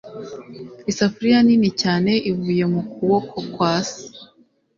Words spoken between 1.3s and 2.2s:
nini cyane